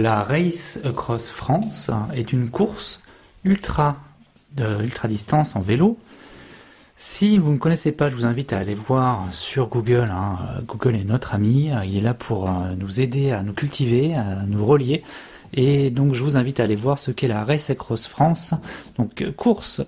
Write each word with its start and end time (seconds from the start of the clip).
La 0.00 0.22
Race 0.22 0.78
Across 0.82 1.28
France 1.28 1.90
est 2.14 2.32
une 2.32 2.48
course 2.48 3.02
ultra, 3.44 3.98
de 4.56 4.82
ultra 4.82 5.08
distance 5.08 5.56
en 5.56 5.60
vélo. 5.60 5.98
Si 6.96 7.36
vous 7.36 7.52
ne 7.52 7.58
connaissez 7.58 7.92
pas, 7.92 8.08
je 8.08 8.16
vous 8.16 8.24
invite 8.24 8.54
à 8.54 8.58
aller 8.60 8.72
voir 8.72 9.26
sur 9.30 9.68
Google. 9.68 10.08
hein. 10.10 10.38
Google 10.66 10.96
est 10.96 11.04
notre 11.04 11.34
ami, 11.34 11.70
il 11.84 11.98
est 11.98 12.00
là 12.00 12.14
pour 12.14 12.48
euh, 12.48 12.74
nous 12.78 13.02
aider 13.02 13.32
à 13.32 13.42
nous 13.42 13.52
cultiver, 13.52 14.14
à 14.14 14.46
nous 14.46 14.64
relier. 14.64 15.02
Et 15.52 15.90
donc 15.90 16.14
je 16.14 16.24
vous 16.24 16.38
invite 16.38 16.60
à 16.60 16.62
aller 16.62 16.76
voir 16.76 16.98
ce 16.98 17.10
qu'est 17.10 17.28
la 17.28 17.44
Race 17.44 17.68
Across 17.68 18.06
France. 18.06 18.54
Donc 18.96 19.20
euh, 19.20 19.32
course 19.32 19.82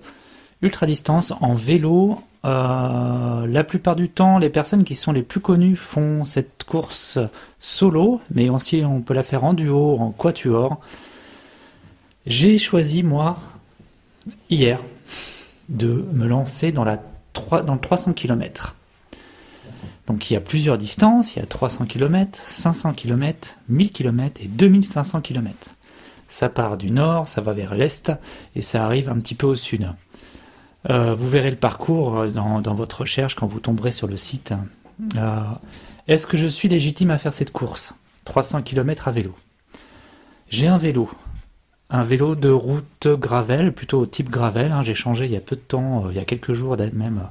ultra 0.61 0.85
distance 0.85 1.33
en 1.41 1.55
vélo. 1.55 2.21
Euh, 2.45 3.47
la 3.47 3.63
plupart 3.63 3.95
du 3.95 4.09
temps, 4.09 4.37
les 4.37 4.49
personnes 4.49 4.83
qui 4.83 4.95
sont 4.95 5.13
les 5.13 5.23
plus 5.23 5.39
connues 5.39 5.77
font 5.77 6.25
cette 6.25 6.65
course 6.65 7.19
solo, 7.59 8.19
mais 8.31 8.49
aussi 8.49 8.83
on 8.85 9.01
peut 9.01 9.13
la 9.13 9.23
faire 9.23 9.45
en 9.45 9.53
duo, 9.53 9.97
en 9.99 10.11
quatuor. 10.11 10.81
J'ai 12.25 12.57
choisi 12.57 13.03
moi 13.03 13.39
hier 14.49 14.81
de 15.69 16.05
me 16.11 16.27
lancer 16.27 16.71
dans 16.71 16.83
la 16.83 17.01
3, 17.33 17.63
dans 17.63 17.75
le 17.75 17.79
300 17.79 18.13
km. 18.13 18.75
Donc 20.07 20.29
il 20.29 20.33
y 20.33 20.37
a 20.37 20.41
plusieurs 20.41 20.77
distances, 20.77 21.35
il 21.35 21.39
y 21.39 21.41
a 21.41 21.45
300 21.45 21.85
km, 21.85 22.41
500 22.45 22.93
km, 22.93 23.55
1000 23.69 23.91
km 23.91 24.41
et 24.43 24.47
2500 24.47 25.21
km. 25.21 25.75
Ça 26.27 26.49
part 26.49 26.77
du 26.77 26.91
nord, 26.91 27.27
ça 27.27 27.41
va 27.41 27.53
vers 27.53 27.73
l'est 27.73 28.11
et 28.55 28.61
ça 28.61 28.85
arrive 28.85 29.07
un 29.07 29.19
petit 29.19 29.35
peu 29.35 29.47
au 29.47 29.55
sud. 29.55 29.87
Euh, 30.89 31.15
vous 31.15 31.29
verrez 31.29 31.51
le 31.51 31.57
parcours 31.57 32.19
euh, 32.19 32.29
dans, 32.29 32.73
votre 32.73 33.01
recherche 33.01 33.35
quand 33.35 33.47
vous 33.47 33.59
tomberez 33.59 33.91
sur 33.91 34.07
le 34.07 34.17
site. 34.17 34.53
Euh, 35.15 35.41
Est-ce 36.07 36.27
que 36.27 36.37
je 36.37 36.47
suis 36.47 36.67
légitime 36.67 37.11
à 37.11 37.17
faire 37.17 37.33
cette 37.33 37.51
course? 37.51 37.93
300 38.25 38.61
km 38.63 39.07
à 39.07 39.11
vélo. 39.11 39.33
J'ai 40.49 40.67
un 40.67 40.77
vélo. 40.77 41.09
Un 41.89 42.03
vélo 42.03 42.35
de 42.35 42.49
route 42.49 43.07
gravel, 43.07 43.71
plutôt 43.71 44.05
type 44.05 44.29
gravel. 44.29 44.71
hein. 44.71 44.81
J'ai 44.81 44.95
changé 44.95 45.25
il 45.25 45.31
y 45.31 45.37
a 45.37 45.41
peu 45.41 45.55
de 45.55 45.61
temps, 45.61 46.09
il 46.09 46.15
y 46.15 46.19
a 46.19 46.25
quelques 46.25 46.53
jours 46.53 46.75
même, 46.93 47.27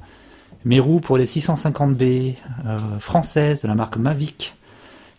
mes 0.64 0.80
roues 0.80 1.00
pour 1.00 1.16
les 1.16 1.26
650B 1.26 2.34
euh, 2.66 2.78
françaises 2.98 3.62
de 3.62 3.68
la 3.68 3.74
marque 3.74 3.96
Mavic. 3.96 4.54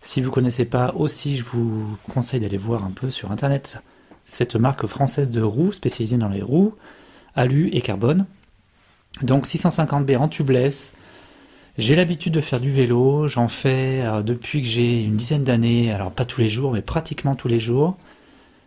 Si 0.00 0.20
vous 0.20 0.30
connaissez 0.30 0.64
pas 0.64 0.94
aussi, 0.96 1.36
je 1.36 1.44
vous 1.44 1.96
conseille 2.12 2.40
d'aller 2.40 2.56
voir 2.56 2.84
un 2.84 2.90
peu 2.90 3.10
sur 3.10 3.32
internet 3.32 3.78
cette 4.26 4.56
marque 4.56 4.86
française 4.86 5.30
de 5.30 5.42
roues 5.42 5.72
spécialisée 5.72 6.16
dans 6.16 6.28
les 6.28 6.42
roues, 6.42 6.74
alu 7.36 7.70
et 7.72 7.80
carbone. 7.80 8.26
Donc 9.22 9.46
650B 9.46 10.16
en 10.16 10.28
tubeless. 10.28 10.92
J'ai 11.76 11.96
l'habitude 11.96 12.32
de 12.32 12.40
faire 12.40 12.60
du 12.60 12.70
vélo, 12.70 13.26
j'en 13.26 13.48
fais 13.48 14.02
euh, 14.02 14.22
depuis 14.22 14.62
que 14.62 14.68
j'ai 14.68 15.02
une 15.02 15.16
dizaine 15.16 15.42
d'années, 15.42 15.92
alors 15.92 16.12
pas 16.12 16.24
tous 16.24 16.40
les 16.40 16.48
jours, 16.48 16.72
mais 16.72 16.82
pratiquement 16.82 17.34
tous 17.34 17.48
les 17.48 17.58
jours. 17.58 17.96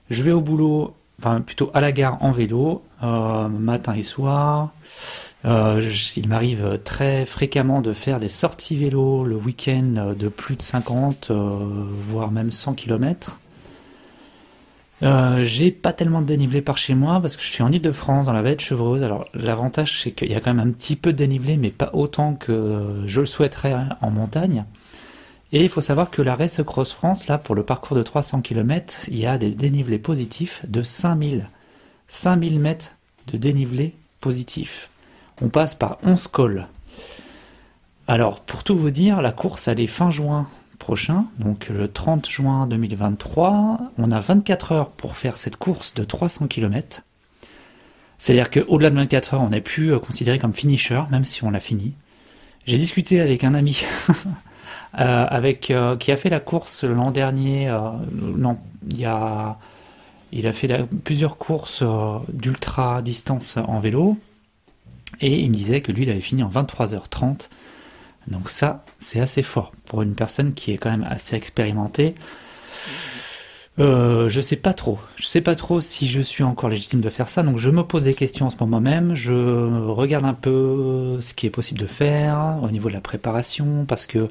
Je 0.10 0.24
vais 0.24 0.32
au 0.32 0.42
boulot, 0.42 0.94
enfin 1.20 1.40
plutôt 1.42 1.72
à 1.74 1.80
la 1.80 1.92
gare 1.94 2.22
en 2.22 2.32
vélo, 2.32 2.84
euh, 3.04 3.48
matin 3.48 3.94
et 3.94 4.04
soir. 4.04 4.72
Euh, 5.46 5.82
il 6.16 6.28
m'arrive 6.28 6.80
très 6.84 7.26
fréquemment 7.26 7.82
de 7.82 7.94
faire 7.94 8.20
des 8.20 8.30
sorties 8.30 8.76
vélo 8.76 9.24
le 9.24 9.36
week-end 9.36 10.14
de 10.18 10.28
plus 10.28 10.56
de 10.56 10.62
50, 10.62 11.30
euh, 11.30 11.60
voire 12.08 12.32
même 12.32 12.52
100 12.52 12.74
km. 12.74 13.40
Euh, 15.04 15.44
j'ai 15.44 15.72
pas 15.72 15.94
tellement 15.94 16.22
de 16.22 16.26
dénivelé 16.26 16.62
par 16.62 16.78
chez 16.78 16.96
moi 16.96 17.22
parce 17.22 17.38
que 17.38 17.44
je 17.44 17.50
suis 17.50 17.62
en 17.62 17.72
Ile-de-France 17.72 18.26
dans 18.26 18.34
la 18.34 18.42
vallée 18.42 18.56
de 18.56 18.62
Chevreuse. 18.62 19.04
Alors 19.04 19.28
l'avantage 19.34 20.02
c'est 20.02 20.12
qu'il 20.12 20.32
y 20.32 20.36
a 20.36 20.40
quand 20.40 20.54
même 20.54 20.68
un 20.68 20.72
petit 20.72 20.96
peu 20.96 21.14
de 21.14 21.18
dénivelé 21.18 21.58
mais 21.58 21.70
pas 21.70 21.92
autant 21.94 22.34
que 22.34 23.04
je 23.06 23.20
le 23.20 23.28
souhaiterais 23.28 23.76
en 24.02 24.10
montagne. 24.10 24.66
Et 25.54 25.64
il 25.64 25.70
faut 25.70 25.82
savoir 25.82 26.10
que 26.10 26.22
la 26.22 26.36
Race 26.36 26.62
Cross 26.66 26.92
France, 26.92 27.28
là 27.28 27.38
pour 27.38 27.56
le 27.56 27.64
parcours 27.64 27.96
de 27.96 28.04
300 28.04 28.42
km, 28.42 29.06
il 29.08 29.18
y 29.18 29.26
a 29.26 29.38
des 29.38 29.52
dénivelés 29.52 30.00
positifs 30.00 30.62
de 30.68 30.82
5000. 30.82 31.48
5000 32.10 32.60
mètres 32.60 32.94
de 33.28 33.38
dénivelé 33.38 33.94
positif. 34.20 34.90
On 35.42 35.50
passe 35.50 35.76
par 35.76 36.00
11 36.04 36.28
cols. 36.28 36.68
Alors 38.08 38.40
pour 38.40 38.64
tout 38.64 38.76
vous 38.76 38.92
dire, 38.92 39.22
la 39.22 39.32
course 39.32 39.68
elle 39.68 39.80
est 39.80 39.88
fin 39.88 40.10
juin 40.10 40.48
prochain, 40.78 41.26
donc 41.40 41.70
le 41.70 41.88
30 41.88 42.30
juin 42.30 42.68
2023. 42.68 43.80
On 43.98 44.12
a 44.12 44.20
24 44.20 44.72
heures 44.72 44.90
pour 44.92 45.18
faire 45.18 45.38
cette 45.38 45.58
course 45.58 45.94
de 45.94 46.04
300 46.04 46.48
km. 46.48 47.02
C'est-à-dire 48.18 48.50
qu'au-delà 48.50 48.90
de 48.90 48.96
24 48.96 49.36
heures, 49.36 49.42
on 49.42 49.50
n'est 49.50 49.62
plus 49.62 49.94
euh, 49.94 50.00
considéré 50.00 50.40
comme 50.40 50.54
finisher, 50.54 51.02
même 51.12 51.26
si 51.26 51.44
on 51.44 51.52
l'a 51.52 51.60
fini. 51.60 51.94
J'ai 52.66 52.78
discuté 52.78 53.22
avec 53.22 53.44
un 53.44 53.54
ami 53.54 53.86
euh, 55.00 55.26
avec, 55.30 55.72
euh, 55.72 55.96
qui 55.96 56.12
a 56.12 56.18
fait 56.18 56.30
la 56.30 56.40
course 56.40 56.84
l'an 56.84 57.12
dernier. 57.12 57.70
non, 58.12 58.58
il, 58.90 59.06
a, 59.06 59.58
fait 60.54 60.86
plusieurs 61.04 61.38
courses 61.38 61.84
d'ultra 62.30 63.02
distance 63.02 63.58
en 63.58 63.80
vélo. 63.80 64.18
Et 65.22 65.40
il 65.40 65.52
me 65.52 65.56
disait 65.56 65.82
que 65.82 65.92
lui, 65.92 66.04
il 66.04 66.10
avait 66.10 66.20
fini 66.20 66.44
en 66.44 66.50
23h30. 66.50 67.50
Donc 68.28 68.50
ça, 68.50 68.84
c'est 69.00 69.20
assez 69.20 69.44
fort 69.44 69.72
pour 69.86 70.02
une 70.02 70.16
personne 70.16 70.54
qui 70.54 70.72
est 70.72 70.78
quand 70.78 70.90
même 70.90 71.08
assez 71.10 71.36
expérimentée. 71.36 72.16
Euh, 73.80 74.28
je 74.28 74.42
sais 74.42 74.56
pas 74.56 74.74
trop. 74.74 75.00
Je 75.18 75.28
sais 75.28 75.42
pas 75.42 75.56
trop 75.56 75.82
si 75.82 76.08
je 76.08 76.20
suis 76.20 76.44
encore 76.44 76.70
légitime 76.70 77.02
de 77.02 77.10
faire 77.10 77.30
ça. 77.30 77.44
Donc 77.44 77.58
je 77.58 77.70
me 77.70 77.84
pose 77.84 78.04
des 78.04 78.14
questions 78.14 78.48
en 78.48 78.50
ce 78.50 78.58
moment 78.60 78.82
même. 78.82 79.16
Je 79.16 79.34
regarde 79.90 80.26
un 80.26 80.34
peu 80.34 81.20
ce 81.22 81.34
qui 81.34 81.46
est 81.46 81.52
possible 81.52 81.80
de 81.80 81.86
faire 81.86 82.58
au 82.64 82.70
niveau 82.70 82.90
de 82.90 82.94
la 82.94 83.02
préparation 83.02 83.86
parce 83.88 84.08
que 84.08 84.30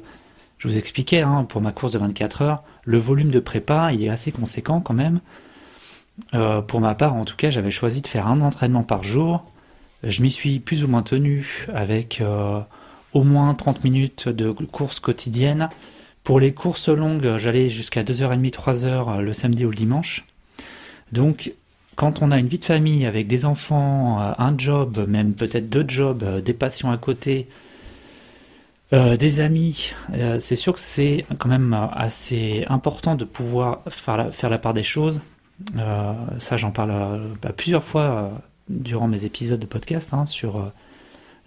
je 0.57 0.67
vous 0.67 0.77
expliquais 0.77 1.21
hein, 1.21 1.45
pour 1.47 1.61
ma 1.61 1.71
course 1.71 1.93
de 1.93 1.99
24 1.99 2.41
heures, 2.41 2.63
le 2.83 2.97
volume 2.97 3.29
de 3.29 3.39
prépa 3.39 3.93
il 3.93 4.03
est 4.03 4.09
assez 4.09 4.31
conséquent 4.31 4.81
quand 4.81 4.93
même. 4.93 5.21
Euh, 6.33 6.61
pour 6.61 6.81
ma 6.81 6.95
part, 6.95 7.15
en 7.15 7.25
tout 7.25 7.35
cas, 7.35 7.49
j'avais 7.49 7.71
choisi 7.71 8.01
de 8.01 8.07
faire 8.07 8.27
un 8.27 8.41
entraînement 8.41 8.83
par 8.83 9.03
jour. 9.03 9.45
Je 10.03 10.21
m'y 10.21 10.31
suis 10.31 10.59
plus 10.59 10.83
ou 10.83 10.87
moins 10.87 11.03
tenu 11.03 11.67
avec 11.73 12.21
euh, 12.21 12.59
au 13.13 13.23
moins 13.23 13.53
30 13.53 13.83
minutes 13.83 14.29
de 14.29 14.51
course 14.51 14.99
quotidienne. 14.99 15.69
Pour 16.23 16.39
les 16.39 16.53
courses 16.53 16.89
longues, 16.89 17.37
j'allais 17.37 17.69
jusqu'à 17.69 18.03
2h30, 18.03 18.51
3h 18.51 19.19
le 19.19 19.33
samedi 19.33 19.65
ou 19.65 19.69
le 19.69 19.75
dimanche. 19.75 20.25
Donc, 21.11 21.53
quand 21.95 22.21
on 22.21 22.31
a 22.31 22.37
une 22.37 22.47
vie 22.47 22.59
de 22.59 22.65
famille 22.65 23.05
avec 23.05 23.27
des 23.27 23.45
enfants, 23.45 24.21
euh, 24.21 24.33
un 24.37 24.57
job, 24.57 25.05
même 25.07 25.33
peut-être 25.33 25.69
deux 25.69 25.85
jobs, 25.87 26.23
euh, 26.23 26.41
des 26.41 26.53
passions 26.53 26.91
à 26.91 26.97
côté, 26.97 27.47
euh, 28.93 29.17
des 29.17 29.41
amis, 29.41 29.91
euh, 30.13 30.39
c'est 30.39 30.55
sûr 30.55 30.73
que 30.73 30.79
c'est 30.79 31.25
quand 31.39 31.49
même 31.49 31.73
euh, 31.73 31.87
assez 31.91 32.63
important 32.69 33.15
de 33.15 33.25
pouvoir 33.25 33.81
faire 33.89 34.49
la, 34.49 34.57
part 34.57 34.73
des 34.73 34.83
choses. 34.83 35.21
Euh, 35.77 36.13
ça, 36.39 36.55
j'en 36.55 36.71
parle 36.71 36.91
euh, 36.91 37.33
bah, 37.41 37.51
plusieurs 37.51 37.83
fois 37.83 38.01
euh, 38.01 38.29
durant 38.69 39.09
mes 39.09 39.25
épisodes 39.25 39.59
de 39.59 39.65
podcast 39.65 40.13
hein, 40.13 40.25
sur 40.25 40.57
euh, 40.57 40.65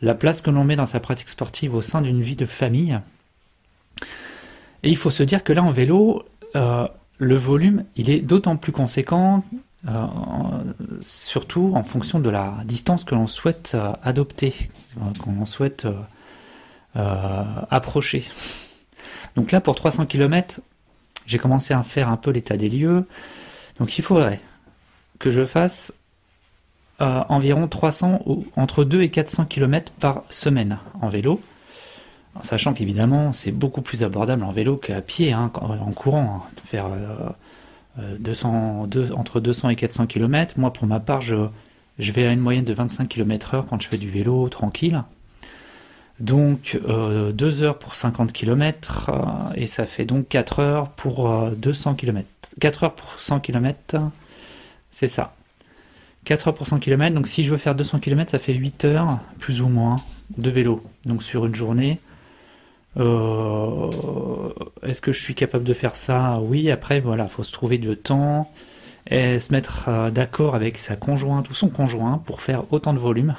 la 0.03 0.15
place 0.15 0.41
que 0.41 0.51
l'on 0.51 0.65
met 0.65 0.77
dans 0.77 0.87
sa 0.87 1.01
pratique 1.01 1.29
sportive 1.29 1.75
au 1.75 1.83
sein 1.83 2.01
d'une 2.01 2.23
vie 2.23 2.37
de 2.37 2.47
famille. 2.47 2.99
Et 4.83 4.91
il 4.91 4.97
faut 4.97 5.11
se 5.11 5.23
dire 5.23 5.45
que 5.45 5.53
là, 5.53 5.63
en 5.63 5.73
vélo, 5.73 6.25
euh, 6.57 6.89
le 7.19 7.37
volume, 7.37 7.85
il 7.97 8.11
est 8.11 8.21
d'autant 8.21 8.57
plus 8.57 8.73
conséquent, 8.73 9.45
euh, 9.89 10.07
surtout 11.01 11.73
en 11.75 11.83
fonction 11.83 12.19
de 12.19 12.31
la 12.31 12.57
distance 12.65 13.05
que 13.05 13.15
l'on 13.15 13.27
souhaite 13.27 13.73
euh, 13.75 13.93
adopter, 14.03 14.71
qu'on 15.23 15.47
souhaite 15.47 15.87
approcher. 16.95 18.25
Donc 19.37 19.53
là, 19.53 19.61
pour 19.61 19.77
300 19.77 20.07
km, 20.07 20.61
j'ai 21.27 21.39
commencé 21.39 21.73
à 21.73 21.83
faire 21.83 22.09
un 22.09 22.17
peu 22.17 22.31
l'état 22.31 22.57
des 22.57 22.69
lieux. 22.69 23.05
Donc 23.79 23.97
il 23.97 24.03
faudrait 24.03 24.41
que 25.21 25.31
je 25.31 25.45
fasse 25.45 25.95
euh, 27.01 27.23
environ 27.29 27.67
300 27.69 28.23
ou 28.27 28.47
entre 28.57 28.85
2 28.85 29.03
et 29.03 29.11
400 29.11 29.47
km 29.47 29.93
par 30.01 30.23
semaine 30.31 30.79
en 31.01 31.09
vélo. 31.09 31.41
En 32.35 32.43
sachant 32.45 32.73
qu'évidemment, 32.75 33.33
c'est 33.33 33.51
beaucoup 33.53 33.83
plus 33.83 34.05
abordable 34.05 34.45
en 34.45 34.53
vélo 34.53 34.77
qu'à 34.77 35.01
pied, 35.01 35.33
hein, 35.33 35.51
en 35.55 35.91
courant. 35.93 36.43
hein. 36.47 36.51
Faire 36.65 36.87
euh, 36.87 37.29
euh, 37.99 38.17
200, 38.21 38.87
deux- 38.87 39.13
entre 39.13 39.41
200 39.41 39.71
et 39.71 39.77
400 39.77 40.07
km. 40.07 40.55
Moi, 40.59 40.73
pour 40.73 40.87
ma 40.87 41.01
part, 41.01 41.23
je, 41.23 41.37
vais 41.99 42.27
à 42.27 42.33
une 42.33 42.41
moyenne 42.41 42.65
de 42.65 42.73
25 42.73 43.09
km 43.09 43.55
heure 43.55 43.67
quand 43.69 43.83
je 43.83 43.89
fais 43.89 43.99
du 43.99 44.09
vélo 44.11 44.49
tranquille. 44.49 45.03
Donc, 46.21 46.79
2 46.87 47.63
heures 47.63 47.79
pour 47.79 47.95
50 47.95 48.33
km, 48.33 49.11
et 49.57 49.67
ça 49.67 49.87
fait 49.87 50.05
donc 50.05 50.29
4 50.29 50.59
heures 50.61 50.89
pour 50.91 51.31
euh, 51.31 51.51
200 51.57 51.95
km. 51.95 52.27
4 52.61 52.85
heures 52.85 52.95
pour 52.95 53.15
100 53.19 53.41
km, 53.41 53.97
c'est 54.91 55.09
ça. 55.09 55.35
4 56.25 56.49
heures 56.49 56.55
pour 56.55 56.67
100 56.67 56.79
km, 56.79 57.15
donc 57.15 57.29
si 57.29 57.45
je 57.45 57.51
veux 57.51 57.57
faire 57.57 57.75
200 57.75 57.99
km, 58.01 58.31
ça 58.31 58.39
fait 58.39 58.55
8 58.55 58.85
heures, 58.85 59.19
plus 59.39 59.63
ou 59.63 59.69
moins, 59.69 59.97
de 60.37 60.51
vélo. 60.51 60.83
Donc 61.05 61.23
sur 61.23 61.47
une 61.47 61.55
journée, 61.55 61.99
euh, 62.97 63.91
est-ce 64.83 65.01
que 65.01 65.13
je 65.13 65.23
suis 65.23 65.35
capable 65.35 65.65
de 65.65 65.75
faire 65.75 65.95
ça? 65.95 66.41
Oui, 66.41 66.71
après, 66.71 67.01
voilà, 67.01 67.29
faut 67.29 67.43
se 67.43 67.53
trouver 67.53 67.79
du 67.79 67.97
temps 67.97 68.51
et 69.09 69.39
se 69.39 69.53
mettre 69.53 69.89
euh, 69.89 70.11
d'accord 70.11 70.55
avec 70.55 70.79
sa 70.79 70.97
conjointe 70.97 71.49
ou 71.51 71.55
son 71.55 71.69
conjoint 71.69 72.19
pour 72.19 72.41
faire 72.41 72.65
autant 72.73 72.93
de 72.93 72.99
volume. 72.99 73.35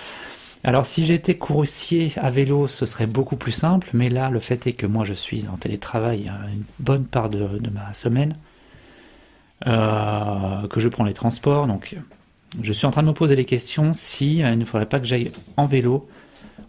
Alors 0.64 0.86
si 0.86 1.06
j'étais 1.06 1.36
coursier 1.36 2.12
à 2.16 2.30
vélo, 2.30 2.66
ce 2.66 2.86
serait 2.86 3.06
beaucoup 3.06 3.36
plus 3.36 3.52
simple, 3.52 3.88
mais 3.92 4.08
là, 4.08 4.30
le 4.30 4.40
fait 4.40 4.66
est 4.66 4.72
que 4.72 4.86
moi, 4.86 5.04
je 5.04 5.14
suis 5.14 5.46
en 5.48 5.56
télétravail 5.56 6.28
euh, 6.28 6.48
une 6.52 6.64
bonne 6.80 7.04
part 7.04 7.30
de, 7.30 7.60
ma 7.70 7.92
semaine. 7.94 8.36
que 9.64 10.80
je 10.80 10.88
prends 10.88 11.04
les 11.04 11.14
transports. 11.14 11.66
Donc, 11.66 11.96
je 12.62 12.72
suis 12.72 12.86
en 12.86 12.90
train 12.90 13.02
de 13.02 13.08
me 13.08 13.12
poser 13.12 13.36
les 13.36 13.44
questions 13.44 13.92
si 13.92 14.38
il 14.38 14.58
ne 14.58 14.64
faudrait 14.64 14.86
pas 14.86 15.00
que 15.00 15.06
j'aille 15.06 15.30
en 15.56 15.66
vélo 15.66 16.08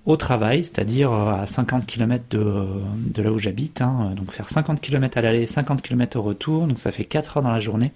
au 0.05 0.15
travail, 0.15 0.63
c'est-à-dire 0.63 1.11
à 1.11 1.45
50 1.45 1.85
km 1.85 2.23
de, 2.29 3.21
là 3.21 3.31
où 3.31 3.39
j'habite. 3.39 3.81
Hein. 3.81 4.13
donc, 4.15 4.31
faire 4.31 4.49
50 4.49 4.79
km 4.79 5.17
à 5.17 5.21
l'aller, 5.21 5.45
50 5.45 5.81
km 5.81 6.17
au 6.17 6.21
retour. 6.21 6.67
Donc, 6.67 6.79
ça 6.79 6.91
fait 6.91 7.05
4 7.05 7.37
heures 7.37 7.43
dans 7.43 7.51
la 7.51 7.59
journée 7.59 7.91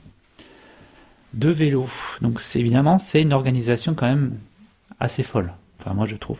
de 1.33 1.49
vélo. 1.49 1.88
Donc, 2.21 2.41
évidemment, 2.55 2.99
c'est 2.99 3.21
une 3.21 3.33
organisation 3.33 3.93
quand 3.93 4.07
même 4.07 4.38
assez 4.99 5.23
folle. 5.23 5.53
Enfin, 5.79 5.93
moi, 5.93 6.05
je 6.05 6.15
trouve. 6.15 6.38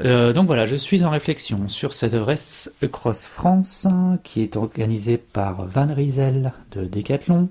Euh, 0.00 0.34
donc 0.34 0.46
voilà, 0.46 0.66
je 0.66 0.76
suis 0.76 1.04
en 1.04 1.10
réflexion 1.10 1.68
sur 1.68 1.94
cette 1.94 2.12
Race 2.12 2.70
Cross 2.92 3.26
France 3.26 3.86
qui 4.22 4.42
est 4.42 4.56
organisée 4.56 5.16
par 5.16 5.66
Van 5.66 5.86
Riesel 5.86 6.52
de 6.72 6.84
Decathlon. 6.84 7.48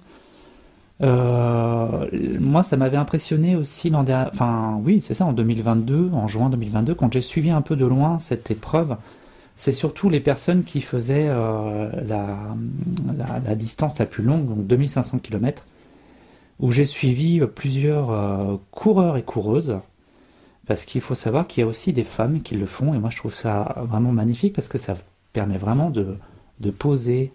Euh, 1.02 2.08
moi, 2.40 2.64
ça 2.64 2.78
m'avait 2.78 2.98
impressionné 2.98 3.56
aussi 3.56 3.90
l'an 3.90 4.04
dernier, 4.04 4.30
enfin 4.32 4.80
oui, 4.84 5.02
c'est 5.02 5.14
ça, 5.14 5.26
en 5.26 5.34
2022, 5.34 6.12
en 6.14 6.28
juin 6.28 6.50
2022, 6.50 6.96
quand 6.96 7.12
j'ai 7.12 7.22
suivi 7.22 7.50
un 7.50 7.62
peu 7.62 7.76
de 7.76 7.86
loin 7.86 8.20
cette 8.20 8.50
épreuve. 8.52 8.96
C'est 9.58 9.72
surtout 9.72 10.10
les 10.10 10.20
personnes 10.20 10.64
qui 10.64 10.82
faisaient 10.82 11.28
euh, 11.30 11.90
la, 12.06 13.56
distance 13.56 13.98
la 14.00 14.06
plus 14.06 14.24
longue, 14.24 14.48
donc 14.48 14.68
2500 14.68 15.20
km, 15.20 15.66
où 16.60 16.72
j'ai 16.72 16.86
suivi 16.86 17.40
plusieurs 17.56 18.60
coureurs 18.72 19.18
et 19.18 19.24
coureuses 19.24 19.78
parce 20.66 20.86
qu'il 20.86 21.02
faut 21.02 21.16
savoir 21.16 21.48
qu'il 21.48 21.62
y 21.62 21.64
a 21.64 21.68
aussi 21.68 21.94
des 21.94 22.04
femmes 22.04 22.42
qui 22.42 22.56
le 22.56 22.66
font, 22.66 22.94
et 22.94 22.98
moi 22.98 23.10
je 23.10 23.18
trouve 23.18 23.34
ça 23.34 23.76
vraiment 23.88 24.12
magnifique 24.12 24.54
parce 24.54 24.68
que 24.68 24.78
ça 24.78 24.96
permet 25.34 25.58
vraiment 25.58 25.90
de, 25.90 26.18
de 26.60 26.72
poser, 26.72 27.32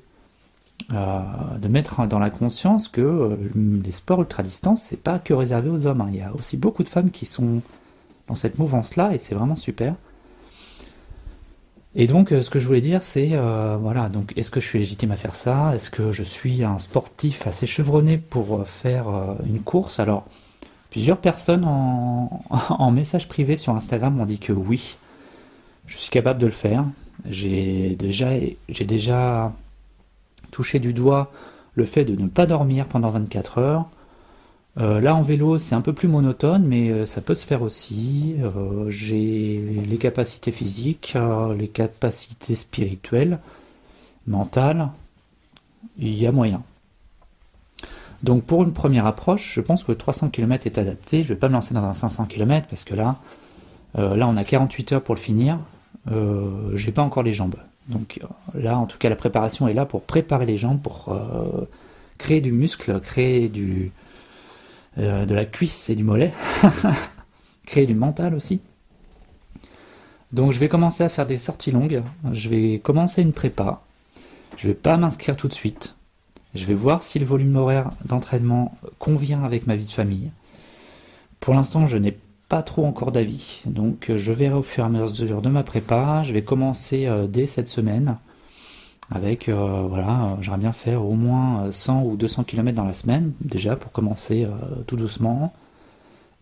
euh, 0.93 1.21
de 1.59 1.69
mettre 1.69 2.06
dans 2.06 2.19
la 2.19 2.31
conscience 2.31 2.88
que 2.88 3.00
euh, 3.00 3.37
les 3.55 3.93
sports 3.93 4.21
ultra-distance, 4.21 4.82
c'est 4.82 5.03
pas 5.03 5.19
que 5.19 5.35
réservé 5.35 5.71
aux 5.71 5.87
hommes. 5.87 6.00
Hein. 6.00 6.09
Il 6.11 6.17
y 6.17 6.23
a 6.23 6.32
aussi 6.35 6.56
beaucoup 6.56 6.82
de 6.82 6.88
femmes 6.88 7.11
qui 7.11 7.27
sont 7.27 7.62
dans 8.29 8.35
cette 8.35 8.59
mouvance-là, 8.59 9.15
et 9.15 9.19
c'est 9.19 9.35
vraiment 9.35 9.56
super. 9.56 9.94
Et 11.94 12.06
donc, 12.06 12.32
euh, 12.32 12.43
ce 12.43 12.50
que 12.50 12.61
je 12.61 12.67
voulais 12.67 12.81
dire, 12.81 13.03
c'est, 13.03 13.37
voilà, 13.81 14.09
donc, 14.09 14.32
est-ce 14.37 14.50
que 14.50 14.61
je 14.61 14.67
suis 14.67 14.79
légitime 14.79 15.11
à 15.11 15.17
faire 15.17 15.35
ça? 15.35 15.75
Est-ce 15.75 15.91
que 15.91 16.12
je 16.12 16.23
suis 16.23 16.65
un 16.65 16.79
sportif 16.79 17.47
assez 17.47 17.67
chevronné 17.67 18.19
pour 18.19 18.67
faire 18.67 19.06
une 19.47 19.61
course? 19.61 19.99
Alors, 19.99 20.26
Plusieurs 20.91 21.19
personnes 21.19 21.65
en, 22.50 22.91
message 22.91 23.29
privé 23.29 23.56
sur 23.56 23.75
Instagram 23.75 24.15
m'ont 24.15 24.26
dit 24.26 24.38
que 24.38 24.53
oui, 24.53 24.97
je 25.87 25.97
suis 25.97 26.11
capable 26.11 26.41
de 26.41 26.47
le 26.47 26.53
faire. 26.53 26.85
J'ai 27.29 27.97
déjà, 27.97 28.31
j'ai 28.69 28.85
déjà 28.85 29.53
touché 30.50 30.79
du 30.79 30.93
doigt 30.93 31.32
le 31.75 31.85
fait 31.85 32.05
de 32.05 32.14
ne 32.20 32.29
pas 32.29 32.47
dormir 32.47 32.87
pendant 32.87 33.08
24 33.08 33.58
heures. 33.58 33.88
Euh, 34.79 35.00
là 35.00 35.17
en 35.17 35.23
vélo 35.23 35.58
c'est 35.58 35.75
un 35.75 35.81
peu 35.81 35.93
plus 35.93 36.06
monotone 36.06 36.64
mais 36.64 36.91
euh, 36.91 37.06
ça 37.06 37.20
peut 37.20 37.35
se 37.35 37.44
faire 37.44 37.62
aussi. 37.62 38.37
Euh, 38.41 38.88
j'ai 38.88 39.58
les 39.58 39.99
capacités 39.99 40.52
physiques, 40.52 41.17
les 41.58 41.69
capacités 41.69 42.55
spirituelles, 42.55 43.38
mentales. 44.26 44.91
Il 45.99 46.14
y 46.14 46.26
a 46.26 46.32
moyen. 46.32 46.62
Donc 48.23 48.44
pour 48.44 48.62
une 48.62 48.73
première 48.73 49.06
approche, 49.06 49.55
je 49.55 49.61
pense 49.61 49.82
que 49.82 49.93
300 49.93 50.29
km 50.29 50.67
est 50.67 50.79
adapté. 50.79 51.25
Je 51.25 51.31
ne 51.31 51.35
vais 51.35 51.41
pas 51.41 51.49
me 51.49 51.55
lancer 51.55 51.75
dans 51.75 51.85
un 51.85 51.94
500 51.94 52.26
km 52.26 52.67
parce 52.69 52.85
que 52.85 52.94
là, 52.94 53.17
là 53.94 54.29
on 54.29 54.37
a 54.37 54.44
48 54.44 54.93
heures 54.93 55.02
pour 55.02 55.14
le 55.14 55.20
finir. 55.20 55.58
J'ai 56.75 56.93
pas 56.93 57.02
encore 57.02 57.23
les 57.23 57.32
jambes. 57.32 57.56
Donc 57.90 58.20
euh, 58.22 58.60
là, 58.60 58.78
en 58.78 58.87
tout 58.87 58.98
cas, 58.98 59.08
la 59.08 59.16
préparation 59.16 59.69
est 59.69 59.75
là 59.75 59.84
pour 59.87 60.02
préparer 60.02 60.46
les 60.46 60.56
jambes, 60.56 60.81
pour 60.81 61.08
euh, 61.08 61.69
créer 62.19 62.40
du 62.40 62.52
muscle, 62.52 63.00
créer 63.00 63.48
du 63.48 63.92
de 64.96 65.34
la 65.34 65.46
cuisse 65.46 65.88
et 65.88 65.94
du 65.94 66.02
mollet, 66.02 66.32
créer 67.66 67.87
du 67.87 67.94
mental 67.94 68.34
aussi. 68.34 68.60
Donc 70.32 70.52
je 70.52 70.58
vais 70.58 70.69
commencer 70.69 71.04
à 71.04 71.08
faire 71.08 71.26
des 71.26 71.38
sorties 71.38 71.70
longues. 71.70 72.02
Je 72.32 72.48
vais 72.48 72.81
commencer 72.81 73.22
une 73.22 73.32
prépa. 73.32 73.82
Je 74.56 74.69
vais 74.69 74.75
pas 74.75 74.96
m'inscrire 74.96 75.37
tout 75.37 75.48
de 75.48 75.54
suite. 75.54 75.96
Je 76.54 76.64
vais 76.66 76.75
voir 76.75 77.02
si 77.02 77.19
le 77.19 77.25
volume 77.25 77.56
horaire 77.56 77.92
d'entraînement 78.04 78.76
convient 78.98 79.44
avec 79.44 79.66
ma 79.66 79.76
vie 79.76 79.87
de 79.87 79.92
famille. 79.92 80.31
Pour 81.38 81.54
l'instant, 81.54 81.87
je 81.87 81.96
n'ai 81.96 82.19
pas 82.50 82.62
trop 82.64 82.85
encore 82.85 83.12
d'avis. 83.12 83.62
Donc, 83.64 84.11
euh, 84.11 84.19
je 84.19 84.32
verrai 84.32 84.55
au 84.55 84.62
fur 84.62 84.82
et 84.82 84.87
à 84.87 84.91
mesure 84.91 85.41
de 85.41 85.49
ma 85.49 85.62
prépa. 85.62 86.25
Je 86.25 86.32
vais 86.35 86.43
commencer 86.43 87.06
euh, 87.06 87.29
dès 87.29 87.47
cette 87.47 87.69
semaine. 87.69 88.19
Avec, 89.12 89.49
euh, 89.49 89.87
voilà, 89.88 90.37
j'aimerais 90.41 90.58
bien 90.58 90.73
faire 90.73 91.05
au 91.05 91.14
moins 91.14 91.70
100 91.70 92.02
ou 92.02 92.17
200 92.17 92.44
km 92.44 92.76
dans 92.76 92.85
la 92.85 92.94
semaine, 92.94 93.32
déjà 93.41 93.76
pour 93.76 93.93
commencer 93.93 94.47
tout 94.87 94.97
doucement. 94.97 95.52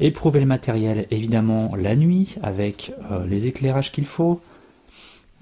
Éprouver 0.01 0.41
le 0.41 0.47
matériel, 0.47 1.07
évidemment, 1.11 1.73
la 1.77 1.97
nuit, 1.97 2.37
avec 2.43 2.93
les 3.27 3.47
éclairages 3.47 3.91
qu'il 3.91 4.05
faut. 4.05 4.43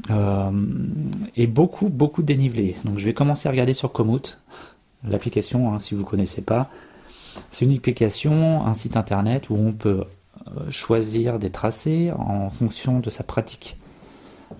Et 0.08 1.46
beaucoup, 1.48 1.88
beaucoup 1.88 2.22
de 2.22 2.28
dénivelé. 2.28 2.76
Donc 2.84 2.98
je 2.98 3.04
vais 3.04 3.12
commencer 3.12 3.48
à 3.48 3.50
regarder 3.50 3.74
sur 3.74 3.90
Komoot, 3.90 4.38
l'application, 5.02 5.74
hein, 5.74 5.80
si 5.80 5.94
vous 5.96 6.02
ne 6.02 6.06
connaissez 6.06 6.42
pas. 6.42 6.68
C'est 7.50 7.64
une 7.64 7.74
application, 7.74 8.64
un 8.64 8.74
site 8.74 8.96
internet 8.96 9.50
où 9.50 9.56
on 9.56 9.72
peut 9.72 10.04
choisir 10.70 11.38
des 11.38 11.50
tracés 11.50 12.12
en 12.16 12.50
fonction 12.50 13.00
de 13.00 13.10
sa 13.10 13.24
pratique 13.24 13.76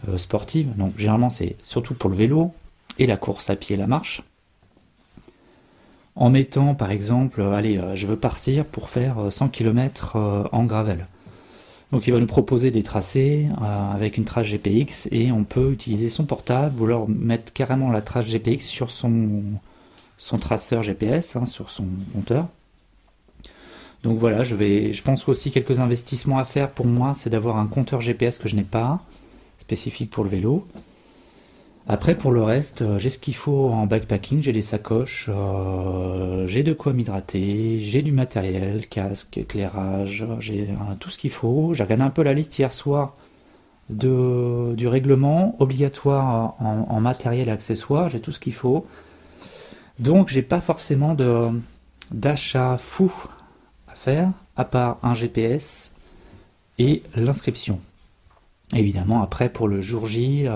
euh, 0.08 0.18
sportive. 0.18 0.74
Donc 0.76 0.98
généralement 0.98 1.30
c'est 1.30 1.56
surtout 1.62 1.94
pour 1.94 2.10
le 2.10 2.16
vélo 2.16 2.52
et 2.98 3.06
la 3.06 3.16
course 3.16 3.50
à 3.50 3.56
pied 3.56 3.76
la 3.76 3.86
marche. 3.86 4.22
En 6.14 6.30
mettant 6.30 6.74
par 6.74 6.90
exemple, 6.90 7.42
allez, 7.42 7.80
je 7.94 8.06
veux 8.06 8.16
partir 8.16 8.64
pour 8.64 8.88
faire 8.88 9.30
100 9.30 9.48
km 9.48 10.16
en 10.50 10.64
gravel. 10.64 11.06
Donc 11.92 12.06
il 12.06 12.12
va 12.12 12.18
nous 12.18 12.26
proposer 12.26 12.70
des 12.70 12.82
tracés 12.82 13.48
euh, 13.62 13.92
avec 13.92 14.16
une 14.16 14.24
trace 14.24 14.48
GPX 14.48 15.08
et 15.12 15.30
on 15.30 15.44
peut 15.44 15.72
utiliser 15.72 16.08
son 16.08 16.24
portable 16.24 16.80
ou 16.80 16.86
alors 16.86 17.08
mettre 17.08 17.52
carrément 17.52 17.90
la 17.90 18.02
trace 18.02 18.26
GPX 18.26 18.62
sur 18.62 18.90
son, 18.90 19.42
son 20.18 20.38
traceur 20.38 20.82
GPS, 20.82 21.36
hein, 21.36 21.46
sur 21.46 21.70
son 21.70 21.86
compteur. 22.12 22.48
Donc 24.06 24.18
voilà, 24.18 24.44
je, 24.44 25.02
pense 25.02 25.28
aussi 25.28 25.50
quelques 25.50 25.80
investissements 25.80 26.38
à 26.38 26.44
faire 26.44 26.70
pour 26.70 26.86
moi, 26.86 27.12
c'est 27.12 27.28
d'avoir 27.28 27.56
un 27.56 27.66
compteur 27.66 28.00
GPS 28.00 28.38
que 28.38 28.48
je 28.48 28.54
n'ai 28.54 28.62
pas, 28.62 29.00
spécifique 29.58 30.12
pour 30.12 30.22
le 30.22 30.30
vélo. 30.30 30.64
Après, 31.88 32.14
pour 32.14 32.30
le 32.30 32.40
reste, 32.40 32.82
euh, 32.82 33.00
j'ai 33.00 33.10
ce 33.10 33.18
qu'il 33.18 33.34
faut 33.34 33.68
en 33.68 33.86
backpacking, 33.86 34.42
j'ai 34.42 34.52
des 34.52 34.62
sacoches, 34.62 35.28
euh, 35.28 36.46
j'ai 36.46 36.62
de 36.62 36.72
quoi 36.72 36.92
m'hydrater, 36.92 37.80
j'ai 37.80 38.02
du 38.02 38.12
matériel, 38.12 38.86
casque, 38.86 39.38
éclairage, 39.38 40.24
j'ai 40.38 40.68
euh, 40.70 40.94
tout 41.00 41.10
ce 41.10 41.18
qu'il 41.18 41.32
faut. 41.32 41.74
J'ai 41.74 41.82
regardé 41.82 42.04
un 42.04 42.10
peu 42.10 42.22
la 42.22 42.32
liste 42.32 42.56
hier 42.56 42.72
soir 42.72 43.16
du 43.88 44.86
règlement 44.86 45.56
obligatoire 45.58 46.54
en, 46.60 47.00
matériel 47.00 47.48
et 47.48 47.50
accessoires, 47.50 48.08
j'ai 48.08 48.20
tout 48.20 48.30
ce 48.30 48.38
qu'il 48.38 48.54
faut. 48.54 48.86
Donc, 49.98 50.28
j'ai 50.28 50.42
pas 50.42 50.60
forcément 50.60 51.16
d'achat 52.12 52.76
fou 52.78 53.12
à 54.56 54.64
part 54.64 54.98
un 55.02 55.14
GPS 55.14 55.94
et 56.78 57.02
l'inscription. 57.14 57.80
Évidemment, 58.74 59.22
après, 59.22 59.48
pour 59.48 59.68
le 59.68 59.80
jour 59.80 60.06
J, 60.06 60.46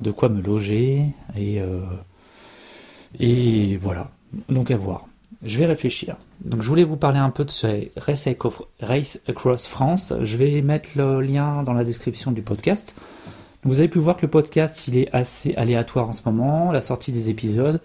de 0.00 0.10
quoi 0.10 0.28
me 0.28 0.42
loger 0.42 1.06
et, 1.36 1.60
euh, 1.60 1.80
et 3.18 3.76
voilà. 3.76 4.10
Donc 4.48 4.70
à 4.70 4.76
voir. 4.76 5.06
Je 5.42 5.58
vais 5.58 5.66
réfléchir. 5.66 6.16
Donc 6.44 6.62
je 6.62 6.68
voulais 6.68 6.84
vous 6.84 6.96
parler 6.96 7.18
un 7.18 7.30
peu 7.30 7.44
de 7.44 7.50
ce 7.50 7.88
Race, 7.96 8.26
Across 9.28 9.66
France. 9.66 10.12
Je 10.22 10.36
vais 10.36 10.62
mettre 10.62 10.90
le 10.96 11.20
lien 11.20 11.62
dans 11.62 11.72
la 11.72 11.84
description 11.84 12.32
du 12.32 12.42
podcast. 12.42 12.94
Vous 13.64 13.78
avez 13.78 13.88
pu 13.88 13.98
voir 13.98 14.16
que 14.16 14.22
le 14.22 14.30
podcast 14.30 14.88
il 14.88 14.96
est 14.96 15.12
assez 15.12 15.54
aléatoire 15.54 16.08
en 16.08 16.12
ce 16.12 16.22
moment, 16.24 16.72
la 16.72 16.82
sortie 16.82 17.12
des 17.12 17.28
épisodes, 17.28 17.80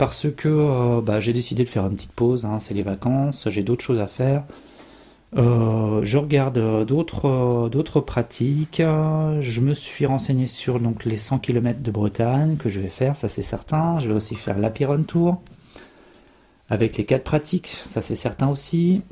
parce 0.00 0.30
que 0.34 0.48
euh, 0.48 1.02
bah, 1.02 1.20
j'ai 1.20 1.34
décidé 1.34 1.62
de 1.62 1.68
faire 1.68 1.84
une 1.84 1.94
petite 1.94 2.12
pause. 2.12 2.46
Hein, 2.46 2.58
c'est 2.58 2.72
les 2.72 2.82
vacances, 2.82 3.46
j'ai 3.50 3.62
d'autres 3.62 3.84
choses 3.84 4.00
à 4.00 4.06
faire. 4.06 4.44
Euh, 5.36 6.00
je 6.04 6.16
regarde 6.16 6.56
euh, 6.56 6.86
d'autres 6.86 8.00
pratiques. 8.00 8.80
Je 8.80 9.60
me 9.60 9.74
suis 9.74 10.06
renseigné 10.06 10.46
sur 10.46 10.80
donc 10.80 11.04
les 11.04 11.18
100 11.18 11.40
km 11.40 11.82
de 11.82 11.90
Bretagne 11.90 12.56
que 12.56 12.70
je 12.70 12.80
vais 12.80 12.88
faire, 12.88 13.14
ça 13.14 13.28
c'est 13.28 13.42
certain. 13.42 14.00
Je 14.00 14.08
vais 14.08 14.14
aussi 14.14 14.36
faire 14.36 14.58
l'Apiron 14.58 15.02
Tour 15.02 15.42
avec 16.70 16.96
les 16.96 17.04
quatre 17.04 17.24
pratiques, 17.24 17.76
ça 17.84 18.00
c'est 18.00 18.16
certain 18.16 18.48
aussi. 18.48 19.02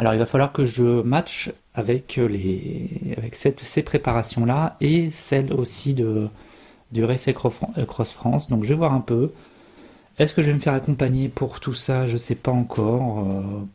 Alors 0.00 0.12
il 0.14 0.18
va 0.18 0.26
falloir 0.26 0.52
que 0.52 0.66
je 0.66 1.02
matche 1.02 1.52
avec 1.74 2.16
les 2.16 3.14
avec 3.16 3.36
ces 3.36 3.82
préparations 3.84 4.44
là 4.44 4.76
et 4.80 5.10
celle 5.12 5.52
aussi 5.52 5.94
de 5.94 6.26
du 6.90 7.04
Race 7.04 7.30
Cross 7.32 8.12
France. 8.12 8.48
Donc 8.48 8.64
je 8.64 8.70
vais 8.70 8.74
voir 8.74 8.92
un 8.92 9.02
peu. 9.02 9.30
Est-ce 10.20 10.34
que 10.34 10.42
je 10.42 10.48
vais 10.48 10.52
me 10.52 10.58
faire 10.58 10.74
accompagner 10.74 11.30
pour 11.30 11.60
tout 11.60 11.72
ça? 11.72 12.06
Je 12.06 12.18
sais 12.18 12.34
pas 12.34 12.52
encore. 12.52 13.26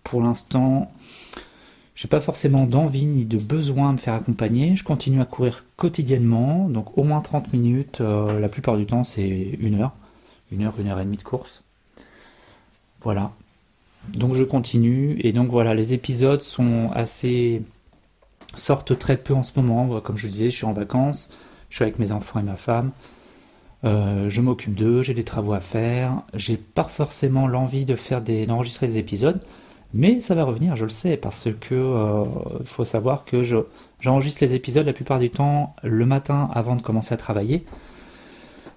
pour 0.03 0.21
l'instant, 0.21 0.91
j'ai 1.95 2.07
pas 2.09 2.21
forcément 2.21 2.67
d'envie 2.67 3.07
ni 3.07 3.25
de 3.25 3.39
besoin 3.39 3.87
de 3.89 3.93
me 3.93 3.97
faire 3.97 4.13
accompagner. 4.13 4.75
Je 4.75 4.83
continue 4.83 5.21
à 5.21 5.25
courir 5.25 5.63
quotidiennement, 5.75 6.69
donc 6.69 6.95
au 6.99 7.03
moins 7.03 7.21
30 7.21 7.51
minutes. 7.51 7.99
Euh, 8.01 8.39
la 8.39 8.47
plupart 8.47 8.77
du 8.77 8.85
temps, 8.85 9.03
c'est 9.03 9.27
une 9.27 9.81
heure. 9.81 9.93
une 10.51 10.61
heure, 10.63 10.75
une 10.79 10.87
heure 10.87 10.99
et 10.99 11.05
demie 11.05 11.17
de 11.17 11.23
course. 11.23 11.63
Voilà. 13.01 13.31
Donc 14.09 14.35
je 14.35 14.43
continue 14.43 15.19
et 15.21 15.31
donc 15.31 15.49
voilà, 15.49 15.73
les 15.73 15.93
épisodes 15.93 16.41
sont 16.43 16.91
assez 16.93 17.63
sortent 18.53 18.99
très 18.99 19.17
peu 19.17 19.33
en 19.33 19.41
ce 19.41 19.59
moment. 19.59 19.99
Comme 20.01 20.15
je 20.15 20.27
vous 20.27 20.31
disais, 20.31 20.51
je 20.51 20.55
suis 20.57 20.65
en 20.65 20.73
vacances, 20.73 21.29
je 21.71 21.77
suis 21.77 21.83
avec 21.83 21.97
mes 21.97 22.11
enfants 22.11 22.39
et 22.39 22.43
ma 22.43 22.55
femme. 22.55 22.91
Euh, 23.85 24.29
je 24.29 24.41
m'occupe 24.41 24.73
d'eux, 24.73 25.03
j'ai 25.03 25.13
des 25.13 25.23
travaux 25.23 25.53
à 25.53 25.59
faire. 25.59 26.21
J'ai 26.33 26.57
pas 26.57 26.85
forcément 26.85 27.47
l'envie 27.47 27.85
de 27.85 27.95
faire 27.95 28.21
d'enregistrer 28.21 28.87
des 28.87 28.97
épisodes, 28.97 29.39
mais 29.93 30.19
ça 30.21 30.35
va 30.35 30.43
revenir, 30.43 30.75
je 30.75 30.85
le 30.85 30.89
sais, 30.89 31.17
parce 31.17 31.49
que 31.59 31.75
euh, 31.75 32.25
faut 32.65 32.85
savoir 32.85 33.25
que 33.25 33.43
je 33.43 33.57
j'enregistre 33.99 34.43
les 34.43 34.55
épisodes 34.55 34.85
la 34.85 34.93
plupart 34.93 35.19
du 35.19 35.29
temps 35.29 35.75
le 35.83 36.05
matin 36.05 36.49
avant 36.53 36.75
de 36.75 36.81
commencer 36.81 37.13
à 37.13 37.17
travailler. 37.17 37.65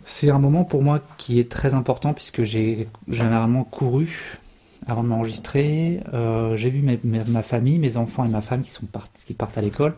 C'est 0.04 0.30
un 0.30 0.38
moment 0.38 0.64
pour 0.64 0.82
moi 0.82 1.00
qui 1.18 1.38
est 1.38 1.50
très 1.50 1.74
important 1.74 2.14
puisque 2.14 2.42
j'ai 2.44 2.88
généralement 3.08 3.64
couru 3.64 4.38
avant 4.86 5.02
de 5.02 5.08
m'enregistrer. 5.08 6.00
Euh, 6.14 6.56
j'ai 6.56 6.70
vu 6.70 6.82
ma 6.82 7.42
famille, 7.42 7.78
mes 7.78 7.96
enfants 7.96 8.24
et 8.24 8.28
ma 8.30 8.40
femme 8.40 8.62
qui, 8.62 8.70
sont 8.70 8.86
qui 9.26 9.34
partent 9.34 9.58
à 9.58 9.60
l'école. 9.60 9.94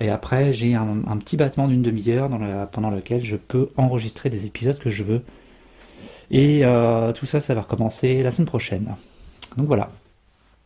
Et 0.00 0.10
après, 0.10 0.52
j'ai 0.52 0.74
un, 0.74 1.16
petit 1.18 1.36
battement 1.36 1.68
d'une 1.68 1.82
demi-heure 1.82 2.28
pendant 2.70 2.90
lequel 2.90 3.24
je 3.24 3.36
peux 3.36 3.68
enregistrer 3.76 4.30
des 4.30 4.46
épisodes 4.46 4.78
que 4.78 4.90
je 4.90 5.02
veux. 5.02 5.22
Et 6.30 6.64
euh, 6.64 7.12
tout 7.12 7.26
ça, 7.26 7.40
ça 7.40 7.54
va 7.54 7.62
recommencer 7.62 8.22
la 8.22 8.30
semaine 8.30 8.48
prochaine. 8.48 8.94
Donc 9.56 9.66
voilà, 9.66 9.90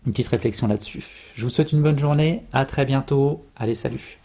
une 0.06 0.12
petite 0.12 0.28
réflexion 0.28 0.66
là-dessus. 0.66 1.04
Je 1.34 1.42
vous 1.42 1.50
souhaite 1.50 1.72
une 1.72 1.82
bonne 1.82 1.98
journée, 1.98 2.42
à 2.52 2.66
très 2.66 2.84
bientôt. 2.84 3.40
Allez, 3.56 3.74
salut 3.74 4.21